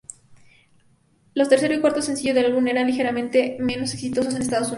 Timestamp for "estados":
4.41-4.59